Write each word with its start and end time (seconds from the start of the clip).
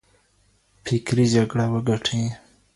فکري 0.85 1.25
جګړه 1.33 1.65
وګټئ. 1.73 2.23